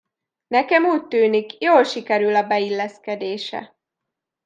[0.47, 3.75] Nekem úgy tűnik, jól sikerül a beilleszkedése.